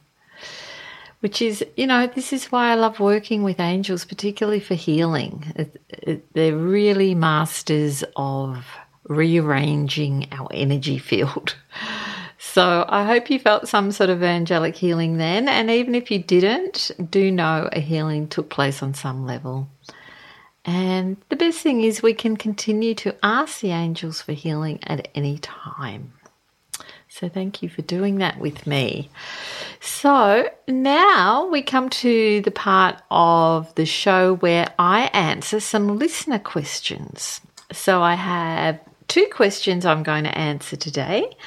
Which 1.22 1.42
is, 1.42 1.66
you 1.76 1.88
know, 1.88 2.08
this 2.08 2.32
is 2.34 2.52
why 2.52 2.72
I 2.72 2.76
love 2.76 3.00
working 3.00 3.42
with 3.42 3.60
angels, 3.60 4.06
particularly 4.06 4.60
for 4.60 4.76
healing. 4.76 5.54
It, 5.56 5.82
it, 5.90 6.34
they're 6.34 6.56
really 6.56 7.16
masters 7.16 8.04
of 8.16 8.66
rearranging 9.08 10.28
our 10.32 10.50
energy 10.52 10.98
field. 10.98 11.56
So 12.38 12.86
I 12.88 13.06
hope 13.06 13.30
you 13.30 13.40
felt 13.40 13.68
some 13.68 13.92
sort 13.92 14.10
of 14.10 14.24
angelic 14.24 14.76
healing 14.76 15.18
then. 15.18 15.50
And 15.50 15.70
even 15.70 15.96
if 15.96 16.12
you 16.12 16.20
didn't, 16.20 16.92
do 17.10 17.32
know 17.32 17.68
a 17.72 17.80
healing 17.80 18.28
took 18.28 18.50
place 18.50 18.82
on 18.84 18.94
some 18.94 19.26
level. 19.26 19.68
And 20.64 21.18
the 21.30 21.36
best 21.36 21.60
thing 21.60 21.82
is 21.82 22.02
we 22.02 22.14
can 22.14 22.38
continue 22.38 22.96
to 22.96 23.16
ask 23.24 23.60
the 23.60 23.72
angels 23.72 24.22
for 24.22 24.34
healing 24.34 24.80
at 24.84 25.10
any 25.16 25.38
time. 25.40 26.14
So 27.18 27.30
thank 27.30 27.64
you 27.64 27.70
for 27.70 27.82
doing 27.82 28.18
that 28.18 28.40
with 28.40 28.68
me. 28.68 29.10
So 29.80 30.50
now 30.68 31.48
we 31.48 31.62
come 31.62 31.90
to 31.92 32.42
the 32.42 32.52
part 32.52 33.02
of 33.10 33.74
the 33.76 33.86
show 33.86 34.36
where 34.36 34.74
I 34.78 35.10
answer 35.14 35.62
some 35.62 35.98
listener 35.98 36.40
questions. 36.40 37.40
So 37.72 38.02
I 38.02 38.16
have 38.16 38.82
two 39.08 39.28
questions 39.32 39.86
I'm 39.86 40.04
going 40.04 40.26
to 40.26 40.38
answer 40.38 40.76
today 40.76 41.38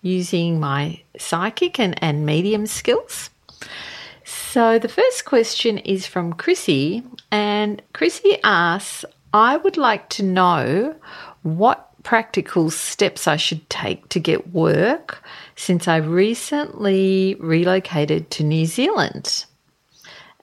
using 0.00 0.60
my 0.60 1.02
psychic 1.18 1.78
and, 1.78 2.02
and 2.02 2.24
medium 2.24 2.66
skills. 2.66 3.28
So 4.24 4.78
the 4.78 4.88
first 4.88 5.26
question 5.26 5.76
is 5.76 6.06
from 6.06 6.32
Chrissy, 6.32 7.02
and 7.30 7.82
Chrissy 7.92 8.38
asks, 8.44 9.04
I 9.34 9.58
would 9.58 9.76
like 9.76 10.08
to 10.10 10.22
know 10.22 10.96
what 11.42 11.87
practical 12.02 12.70
steps 12.70 13.26
I 13.26 13.36
should 13.36 13.68
take 13.70 14.08
to 14.10 14.20
get 14.20 14.52
work 14.52 15.22
since 15.56 15.88
I 15.88 15.96
recently 15.96 17.36
relocated 17.40 18.30
to 18.32 18.44
New 18.44 18.66
Zealand. 18.66 19.44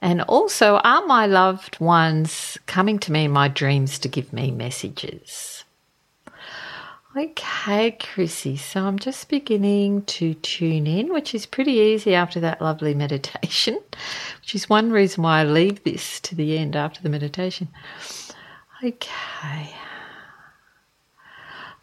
And 0.02 0.22
also, 0.22 0.76
are 0.84 1.06
my 1.06 1.26
loved 1.26 1.80
ones 1.80 2.58
coming 2.66 2.98
to 3.00 3.12
me 3.12 3.24
in 3.24 3.30
my 3.30 3.48
dreams 3.48 3.98
to 4.00 4.08
give 4.08 4.32
me 4.32 4.50
messages? 4.50 5.64
Okay, 7.16 7.92
Chrissy, 7.92 8.58
so 8.58 8.84
I'm 8.84 8.98
just 8.98 9.30
beginning 9.30 10.02
to 10.02 10.34
tune 10.34 10.86
in, 10.86 11.14
which 11.14 11.34
is 11.34 11.46
pretty 11.46 11.72
easy 11.72 12.14
after 12.14 12.40
that 12.40 12.60
lovely 12.60 12.92
meditation, 12.92 13.80
which 14.40 14.54
is 14.54 14.68
one 14.68 14.90
reason 14.90 15.22
why 15.22 15.40
I 15.40 15.44
leave 15.44 15.82
this 15.82 16.20
to 16.20 16.34
the 16.34 16.58
end 16.58 16.76
after 16.76 17.02
the 17.02 17.08
meditation. 17.08 17.68
Okay. 18.84 19.74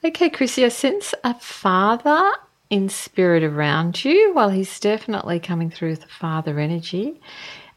Okay, 0.05 0.29
Chrissy, 0.29 0.65
I 0.65 0.67
sense 0.67 1.13
a 1.23 1.33
father 1.33 2.33
in 2.69 2.89
spirit 2.89 3.41
around 3.41 4.03
you. 4.03 4.33
Well, 4.35 4.49
he's 4.49 4.77
definitely 4.77 5.39
coming 5.39 5.69
through 5.69 5.91
with 5.91 6.01
the 6.01 6.07
father 6.07 6.59
energy 6.59 7.21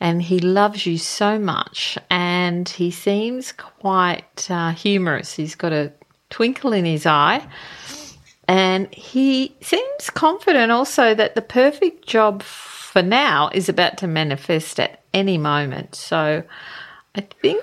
and 0.01 0.21
he 0.21 0.41
loves 0.41 0.87
you 0.87 0.99
so 0.99 1.39
much 1.39 1.97
and 2.11 2.69
he 2.69 2.91
seems 2.91 3.53
quite 3.53 4.51
uh, 4.51 4.73
humorous. 4.73 5.35
He's 5.35 5.55
got 5.55 5.73
a 5.73 5.93
twinkle 6.29 6.73
in 6.73 6.85
his 6.85 7.07
eye 7.07 7.47
and 8.49 8.93
he 8.93 9.55
seems 9.61 10.11
confident 10.11 10.73
also 10.73 11.15
that 11.15 11.37
the 11.37 11.43
perfect 11.43 12.09
job 12.09 12.43
for 12.43 13.03
now 13.03 13.51
is 13.55 13.69
about 13.69 13.99
to 13.99 14.09
manifest 14.09 14.81
at 14.81 15.01
any 15.15 15.39
moment. 15.39 15.95
So 15.95 16.43
I 17.15 17.21
think 17.21 17.63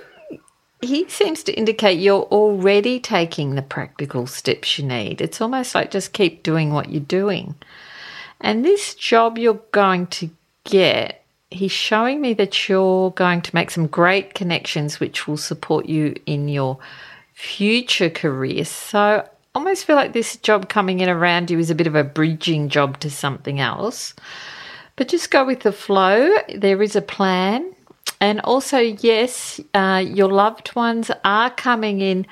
he 0.83 1.07
seems 1.09 1.43
to 1.43 1.53
indicate 1.53 1.99
you're 1.99 2.23
already 2.23 2.99
taking 2.99 3.55
the 3.55 3.61
practical 3.61 4.27
steps 4.27 4.77
you 4.77 4.85
need. 4.85 5.21
It's 5.21 5.41
almost 5.41 5.75
like 5.75 5.91
just 5.91 6.13
keep 6.13 6.43
doing 6.43 6.73
what 6.73 6.89
you're 6.89 7.01
doing. 7.01 7.55
And 8.41 8.63
this 8.65 8.93
job 8.93 9.37
you're 9.37 9.61
going 9.71 10.07
to 10.07 10.29
get, 10.65 11.23
he's 11.49 11.71
showing 11.71 12.19
me 12.21 12.33
that 12.35 12.67
you're 12.67 13.11
going 13.11 13.41
to 13.41 13.55
make 13.55 13.71
some 13.71 13.87
great 13.87 14.33
connections 14.33 14.99
which 14.99 15.27
will 15.27 15.37
support 15.37 15.85
you 15.85 16.15
in 16.25 16.49
your 16.49 16.77
future 17.33 18.09
career. 18.09 18.65
So 18.65 18.99
I 18.99 19.29
almost 19.55 19.85
feel 19.85 19.95
like 19.95 20.13
this 20.13 20.35
job 20.37 20.67
coming 20.67 20.99
in 20.99 21.09
around 21.09 21.49
you 21.49 21.59
is 21.59 21.69
a 21.69 21.75
bit 21.75 21.87
of 21.87 21.95
a 21.95 22.03
bridging 22.03 22.69
job 22.69 22.99
to 22.99 23.09
something 23.09 23.59
else. 23.59 24.13
But 24.95 25.07
just 25.07 25.31
go 25.31 25.45
with 25.45 25.61
the 25.61 25.71
flow. 25.71 26.29
There 26.55 26.81
is 26.83 26.95
a 26.95 27.01
plan 27.01 27.73
and 28.23 28.39
also, 28.45 28.77
yes, 28.77 29.59
uh, 29.73 30.01
your 30.07 30.31
loved 30.31 30.73
ones 30.77 31.11
are 31.25 31.49
coming 31.49 31.99
in 31.99 32.25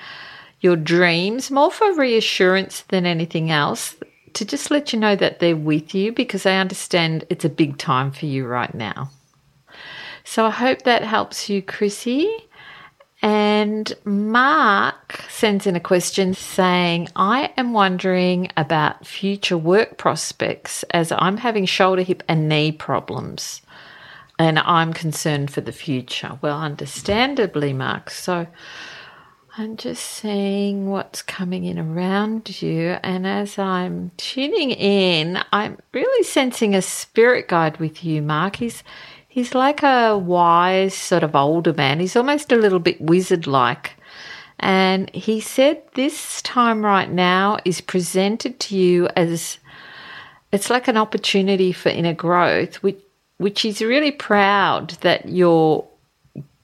your 0.62 0.77
dreams 0.77 1.51
more 1.51 1.69
for 1.69 1.93
reassurance 1.93 2.84
than 2.88 3.06
anything 3.06 3.51
else 3.51 3.97
to 4.36 4.45
just 4.45 4.71
let 4.71 4.93
you 4.93 4.99
know 4.99 5.17
that 5.17 5.39
they're 5.39 5.54
with 5.54 5.93
you 5.93 6.13
because 6.13 6.45
I 6.45 6.56
understand 6.56 7.25
it's 7.30 7.43
a 7.43 7.49
big 7.49 7.77
time 7.77 8.13
for 8.13 8.25
you 8.25 8.47
right 8.47 8.73
now. 8.73 9.10
So 10.23 10.45
I 10.45 10.51
hope 10.51 10.84
that 10.84 11.04
helps 11.04 11.49
you, 11.49 11.62
Chrissy. 11.62 12.34
And 13.21 13.93
Mark 14.06 15.25
sends 15.27 15.67
in 15.67 15.75
a 15.75 15.82
question 15.82 16.34
saying, 16.34 17.10
I 17.17 17.51
am 17.58 17.73
wondering 17.73 18.49
about 18.56 19.06
future 19.06 19.58
work 19.58 19.97
prospects 19.97 20.84
as 20.91 21.12
I'm 21.12 21.36
having 21.36 21.65
shoulder, 21.65 22.01
hip, 22.01 22.23
and 22.30 22.47
knee 22.47 22.71
problems 22.71 23.62
and 24.41 24.60
I'm 24.60 24.93
concerned 24.93 25.51
for 25.51 25.62
the 25.62 25.71
future. 25.71 26.39
Well, 26.41 26.60
understandably, 26.60 27.73
Mark. 27.73 28.10
So 28.10 28.47
I'm 29.58 29.77
just 29.77 30.04
seeing 30.04 30.89
what's 30.89 31.21
coming 31.21 31.65
in 31.65 31.77
around 31.77 32.62
you. 32.62 32.97
And 33.04 33.27
as 33.27 33.60
I'm 33.60 34.12
tuning 34.17 34.71
in, 34.71 35.39
I'm 35.54 35.77
really 35.93 36.23
sensing 36.23 36.73
a 36.73 36.82
spirit 36.82 37.47
guide 37.47 37.77
with 37.77 38.04
you, 38.04 38.21
Mark. 38.21 38.56
He's, 38.56 38.84
he's 39.27 39.54
like 39.54 39.84
a 39.84 40.17
wise, 40.17 40.95
sort 40.95 41.23
of 41.23 41.36
older 41.36 41.73
man. 41.73 41.99
He's 41.99 42.15
almost 42.15 42.51
a 42.51 42.58
little 42.58 42.80
bit 42.80 42.99
wizard 42.99 43.45
like. 43.45 43.95
And 44.60 45.10
he 45.13 45.39
said 45.39 45.84
this 45.93 46.41
time 46.41 46.84
right 46.86 47.10
now 47.10 47.58
is 47.65 47.82
presented 47.82 48.60
to 48.62 48.77
you 48.77 49.08
as 49.15 49.60
it's 50.51 50.69
like 50.69 50.88
an 50.88 50.97
opportunity 50.97 51.71
for 51.71 51.89
inner 51.89 52.13
growth, 52.13 52.75
which 52.77 52.99
which 53.41 53.65
is 53.65 53.82
really 53.82 54.12
proud 54.12 54.91
that 55.01 55.27
you're 55.27 55.84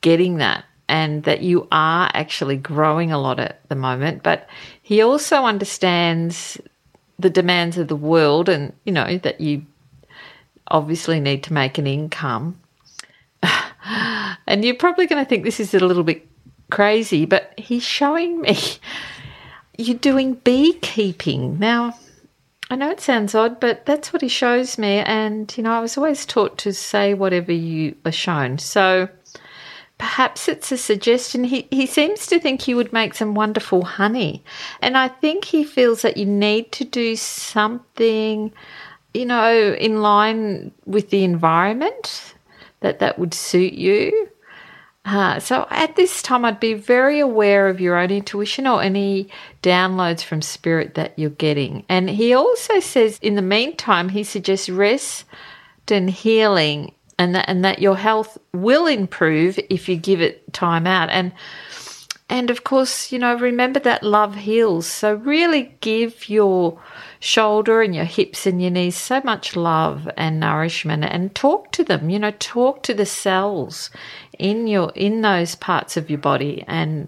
getting 0.02 0.38
that 0.38 0.64
and 0.88 1.24
that 1.24 1.42
you 1.42 1.68
are 1.72 2.10
actually 2.14 2.56
growing 2.56 3.12
a 3.12 3.20
lot 3.20 3.40
at 3.40 3.68
the 3.68 3.76
moment. 3.76 4.22
But 4.22 4.48
he 4.84 5.02
also 5.02 5.38
understands 5.38 6.62
the 7.18 7.32
demands 7.32 7.80
of 7.80 7.88
the 7.88 7.96
world 7.96 8.48
and, 8.48 8.74
you 8.86 8.94
know, 8.94 9.18
that 9.18 9.42
you 9.42 9.66
obviously 10.68 11.20
need 11.20 11.44
to 11.46 11.54
make 11.54 11.80
an 11.80 11.88
income. 11.88 12.60
and 14.48 14.64
you're 14.64 14.76
probably 14.76 15.08
going 15.08 15.24
to 15.24 15.28
think 15.28 15.44
this 15.44 15.60
is 15.60 15.74
a 15.74 15.80
little 15.80 16.04
bit 16.04 16.28
crazy, 16.70 17.26
but 17.26 17.56
he's 17.58 17.84
showing 17.84 18.40
me 18.42 18.60
you're 19.80 19.98
doing 19.98 20.36
beekeeping. 20.36 21.58
Now, 21.58 21.98
I 22.70 22.76
know 22.76 22.90
it 22.90 23.00
sounds 23.00 23.34
odd, 23.34 23.60
but 23.60 23.86
that's 23.86 24.12
what 24.12 24.22
he 24.22 24.28
shows 24.28 24.78
me. 24.78 25.00
And, 25.00 25.56
you 25.56 25.64
know, 25.64 25.72
I 25.72 25.80
was 25.80 25.98
always 25.98 26.26
taught 26.26 26.58
to 26.60 26.74
say 26.74 27.14
whatever 27.14 27.52
you 27.52 27.96
are 28.04 28.12
shown. 28.12 28.58
So 28.58 29.08
perhaps 29.98 30.50
it's 30.50 30.72
a 30.72 30.78
suggestion. 30.78 31.46
He, 31.46 31.68
he 31.72 31.86
seems 31.86 32.28
to 32.28 32.40
think 32.40 32.68
you 32.68 32.76
would 32.76 32.92
make 32.92 33.14
some 33.14 33.36
wonderful 33.36 33.86
honey. 33.86 34.44
And 34.82 34.98
I 34.98 35.08
think 35.08 35.46
he 35.46 35.64
feels 35.64 36.02
that 36.02 36.18
you 36.18 36.26
need 36.26 36.74
to 36.74 36.84
do 36.84 37.16
something, 37.16 38.52
you 39.14 39.26
know, 39.26 39.74
in 39.80 40.02
line 40.02 40.72
with 40.86 41.10
the 41.10 41.24
environment 41.24 42.36
that 42.82 43.00
that 43.00 43.18
would 43.18 43.34
suit 43.34 43.74
you. 43.74 44.30
Uh, 45.08 45.40
so 45.40 45.66
at 45.70 45.96
this 45.96 46.22
time, 46.22 46.44
I'd 46.44 46.60
be 46.60 46.74
very 46.74 47.22
aware 47.22 47.70
of 47.70 47.80
your 47.80 47.96
own 47.96 48.12
intuition 48.12 48.68
or 48.68 48.84
any 48.84 49.30
downloads 49.64 50.22
from 50.22 50.42
spirit 50.42 50.96
that 50.96 51.18
you're 51.18 51.30
getting. 51.30 51.86
And 51.88 52.10
he 52.10 52.34
also 52.34 52.82
says, 52.82 53.18
in 53.22 53.36
the 53.36 53.42
meantime, 53.42 54.10
he 54.10 54.26
suggests 54.26 54.68
rest 54.68 55.24
and 55.90 56.10
healing, 56.10 56.94
and 57.18 57.34
that 57.36 57.48
and 57.48 57.64
that 57.64 57.80
your 57.80 57.96
health 57.96 58.38
will 58.54 58.86
improve 58.86 59.58
if 59.70 59.88
you 59.88 59.96
give 59.96 60.20
it 60.20 60.52
time 60.52 60.86
out. 60.86 61.10
And 61.10 61.32
and 62.30 62.50
of 62.50 62.66
course, 62.66 63.10
you 63.14 63.20
know, 63.20 63.36
remember 63.36 63.80
that 63.80 64.04
love 64.04 64.36
heals. 64.36 64.86
So 64.86 65.14
really 65.14 65.74
give 65.80 66.28
your 66.28 66.82
shoulder 67.22 67.82
and 67.82 67.96
your 67.96 68.04
hips 68.04 68.46
and 68.46 68.62
your 68.62 68.72
knees 68.72 68.98
so 68.98 69.22
much 69.24 69.56
love 69.56 70.10
and 70.18 70.40
nourishment 70.40 71.06
and 71.06 71.34
talk 71.34 71.72
to 71.72 71.86
them, 71.86 72.10
you 72.10 72.20
know, 72.20 72.32
talk 72.32 72.84
to 72.84 72.94
the 72.94 73.06
cells 73.06 73.90
in 74.40 74.68
your 74.68 74.92
in 74.96 75.22
those 75.22 75.56
parts 75.56 75.98
of 75.98 76.10
your 76.10 76.20
body 76.20 76.64
and 76.68 77.08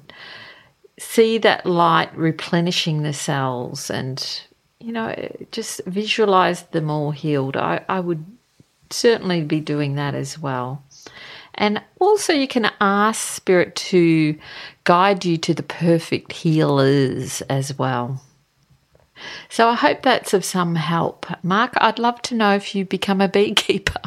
see 0.99 1.37
that 1.39 1.65
light 1.65 2.15
replenishing 2.15 3.03
the 3.03 3.13
cells 3.13 3.89
and 3.89 4.41
you 4.79 4.91
know 4.91 5.13
just 5.51 5.81
visualize 5.85 6.63
them 6.63 6.89
all 6.89 7.11
healed. 7.11 7.55
I, 7.55 7.83
I 7.87 7.99
would 7.99 8.25
certainly 8.89 9.41
be 9.41 9.59
doing 9.59 9.95
that 9.95 10.15
as 10.15 10.37
well. 10.37 10.83
And 11.55 11.81
also 11.99 12.33
you 12.33 12.47
can 12.47 12.71
ask 12.79 13.35
spirit 13.35 13.75
to 13.75 14.37
guide 14.83 15.25
you 15.25 15.37
to 15.37 15.53
the 15.53 15.63
perfect 15.63 16.31
healers 16.31 17.41
as 17.43 17.77
well. 17.77 18.21
So 19.49 19.67
i 19.67 19.75
hope 19.75 20.01
that's 20.01 20.33
of 20.33 20.45
some 20.45 20.75
help. 20.75 21.25
Mark 21.43 21.73
i'd 21.77 21.99
love 21.99 22.21
to 22.23 22.35
know 22.35 22.55
if 22.55 22.75
you 22.75 22.85
become 22.85 23.21
a 23.21 23.27
beekeeper. 23.29 24.01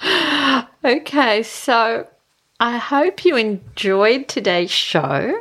Okay 0.82 1.42
so 1.42 2.06
I 2.62 2.76
hope 2.76 3.24
you 3.24 3.36
enjoyed 3.36 4.28
today's 4.28 4.70
show. 4.70 5.40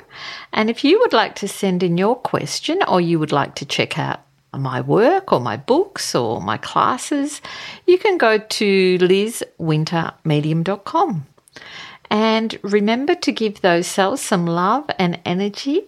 And 0.53 0.69
if 0.69 0.86
you 0.86 0.99
would 0.99 1.12
like 1.12 1.36
to 1.36 1.49
send 1.49 1.84
in 1.84 1.97
your 1.97 2.15
question 2.15 2.82
or 2.88 3.01
you 3.01 3.19
would 3.19 3.34
like 3.34 3.55
to 3.55 3.65
check 3.65 3.99
out 3.99 4.21
my 4.53 4.79
work 4.79 5.34
or 5.34 5.41
my 5.41 5.58
books 5.58 6.15
or 6.15 6.39
my 6.39 6.55
classes, 6.55 7.41
you 7.86 7.97
can 7.97 8.17
go 8.17 8.38
to 8.38 8.97
lizwintermedium.com. 8.99 11.27
And 12.10 12.58
remember 12.63 13.15
to 13.15 13.34
give 13.34 13.60
those 13.60 13.86
cells 13.86 14.21
some 14.21 14.47
love 14.47 14.89
and 14.97 15.19
energy. 15.25 15.84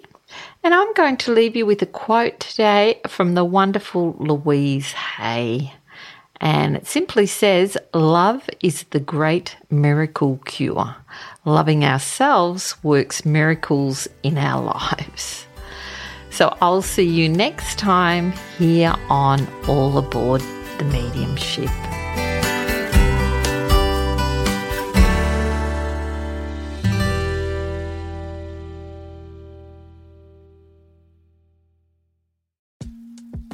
And 0.63 0.75
I'm 0.75 0.93
going 0.95 1.15
to 1.17 1.31
leave 1.31 1.55
you 1.55 1.65
with 1.65 1.81
a 1.81 1.85
quote 1.85 2.41
today 2.41 2.99
from 3.07 3.35
the 3.35 3.45
wonderful 3.45 4.17
Louise 4.19 4.91
Hay. 4.91 5.71
And 6.41 6.75
it 6.75 6.87
simply 6.87 7.27
says, 7.27 7.77
Love 7.93 8.49
is 8.61 8.83
the 8.89 8.99
great 8.99 9.55
miracle 9.69 10.41
cure. 10.45 10.95
Loving 11.45 11.85
ourselves 11.85 12.83
works 12.83 13.23
miracles 13.23 14.07
in 14.23 14.39
our 14.39 14.61
lives. 14.73 15.45
So 16.31 16.57
I'll 16.59 16.81
see 16.81 17.07
you 17.07 17.29
next 17.29 17.77
time 17.77 18.33
here 18.57 18.95
on 19.09 19.47
All 19.67 19.97
Aboard 19.97 20.41
the 20.79 20.85
Mediumship. 20.85 21.90